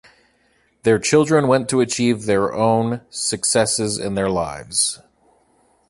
[0.81, 4.99] Their children went to achieve their own successes in their lives.